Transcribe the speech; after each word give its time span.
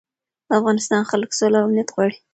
د 0.47 0.49
افغانستان 0.59 1.01
خلک 1.11 1.29
سوله 1.39 1.57
او 1.59 1.65
امنیت 1.67 1.89
غواړي. 1.95 2.17